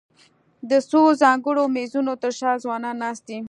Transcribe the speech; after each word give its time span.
د 0.69 0.71
څو 0.89 1.01
ځانګړو 1.21 1.63
مېزونو 1.75 2.13
تر 2.23 2.31
شا 2.39 2.51
ځوانان 2.63 2.95
ناست 3.03 3.23
دي. 3.29 3.37